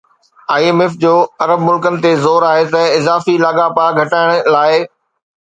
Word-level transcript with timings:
I 0.53 0.61
M 0.69 0.79
F 0.85 0.93
جو 1.03 1.11
عرب 1.45 1.61
ملڪن 1.67 1.99
تي 2.05 2.13
زور 2.25 2.47
آهي 2.53 2.65
ته 2.73 2.81
اضافي 2.97 3.37
لاڳاپا 3.45 3.87
گهٽائڻ 3.99 4.51
لاءِ 4.57 4.85